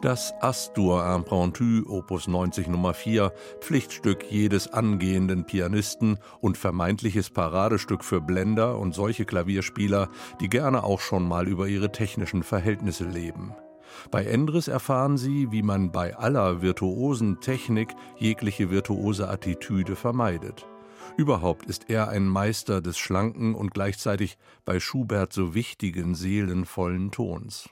[0.00, 8.20] Das Astur Impromptu Opus 90 Nummer 4, Pflichtstück jedes angehenden Pianisten und vermeintliches Paradestück für
[8.20, 10.08] Blender und solche Klavierspieler,
[10.40, 13.56] die gerne auch schon mal über ihre technischen Verhältnisse leben.
[14.12, 17.88] Bei Endres erfahren Sie, wie man bei aller virtuosen Technik
[18.18, 20.64] jegliche virtuose Attitüde vermeidet.
[21.16, 27.68] Überhaupt ist er ein Meister des schlanken und gleichzeitig bei Schubert so wichtigen seelenvollen Tons.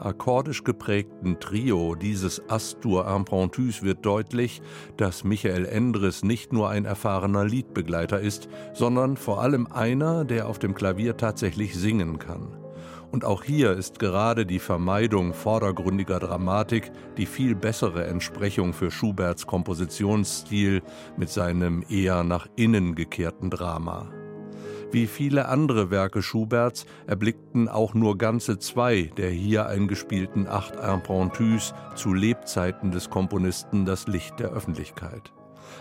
[0.00, 4.62] Akkordisch geprägten Trio dieses Astur Impromptus wird deutlich,
[4.96, 10.58] dass Michael Endres nicht nur ein erfahrener Liedbegleiter ist, sondern vor allem einer, der auf
[10.58, 12.56] dem Klavier tatsächlich singen kann.
[13.12, 19.46] Und auch hier ist gerade die Vermeidung vordergründiger Dramatik die viel bessere Entsprechung für Schuberts
[19.46, 20.82] Kompositionsstil
[21.16, 24.19] mit seinem eher nach innen gekehrten Drama.
[24.92, 31.74] Wie viele andere Werke Schuberts erblickten auch nur ganze zwei der hier eingespielten acht Impromptus
[31.94, 35.32] zu Lebzeiten des Komponisten das Licht der Öffentlichkeit.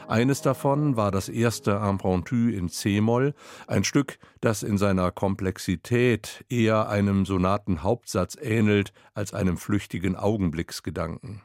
[0.08, 3.34] Eines davon war das erste Impromptu in C-Moll,
[3.66, 11.42] ein Stück, das in seiner Komplexität eher einem Sonatenhauptsatz ähnelt als einem flüchtigen Augenblicksgedanken.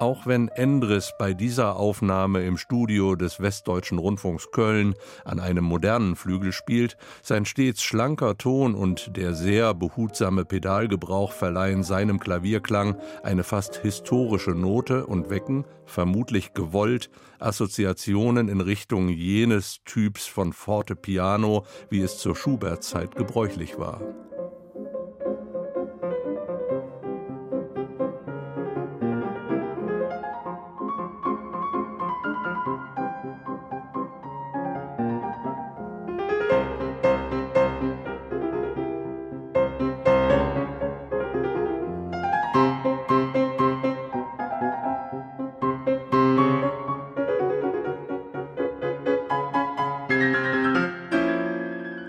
[0.00, 4.94] Auch wenn Endres bei dieser Aufnahme im Studio des Westdeutschen Rundfunks Köln
[5.26, 11.82] an einem modernen Flügel spielt, sein stets schlanker Ton und der sehr behutsame Pedalgebrauch verleihen
[11.82, 20.24] seinem Klavierklang eine fast historische Note und wecken, vermutlich gewollt, Assoziationen in Richtung jenes Typs
[20.24, 24.00] von Forte Piano, wie es zur Schubert-Zeit gebräuchlich war.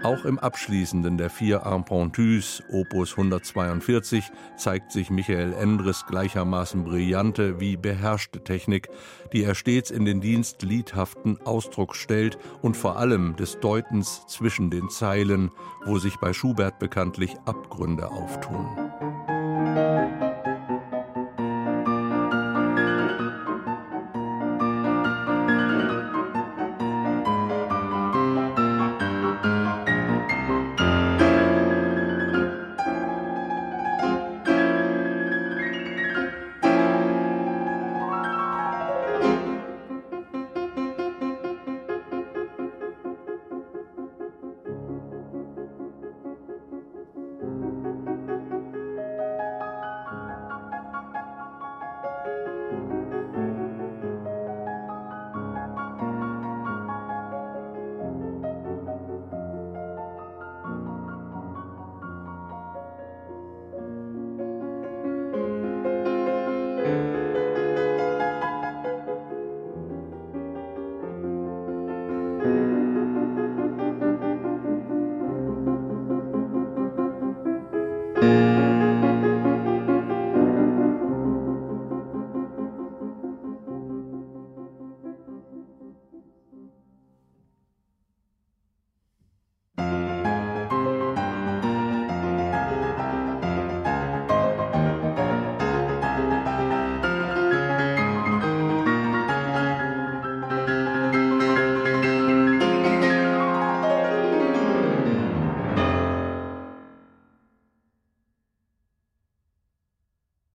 [0.04, 7.78] Auch im abschließenden der vier Impromptus, Opus 142, zeigt sich Michael Endres gleichermaßen brillante wie
[7.78, 8.90] beherrschte Technik,
[9.32, 14.72] die er stets in den Dienst liedhaften Ausdrucks stellt und vor allem des Deutens zwischen
[14.72, 15.52] den Zeilen,
[15.86, 18.81] wo sich bei Schubert bekanntlich Abgründe auftun.